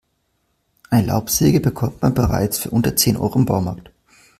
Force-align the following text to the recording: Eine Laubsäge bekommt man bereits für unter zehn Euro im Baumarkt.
Eine 0.89 1.05
Laubsäge 1.09 1.59
bekommt 1.59 2.01
man 2.01 2.15
bereits 2.15 2.57
für 2.57 2.71
unter 2.71 2.95
zehn 2.95 3.15
Euro 3.17 3.37
im 3.37 3.45
Baumarkt. 3.45 3.91